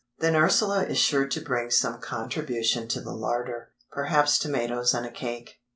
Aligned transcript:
Then 0.17 0.35
Ursula 0.35 0.83
is 0.85 0.97
sure 0.97 1.27
to 1.27 1.39
bring 1.39 1.69
some 1.69 2.01
contribution 2.01 2.87
to 2.87 3.01
the 3.01 3.13
larder—perhaps 3.13 4.39
tomatoes 4.39 4.95
and 4.95 5.05
a 5.05 5.11
cake. 5.11 5.59